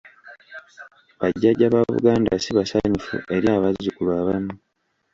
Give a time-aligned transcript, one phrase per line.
[1.19, 4.53] Bajjajja ba Buganda si basanyufu eri abazzukulu abamu.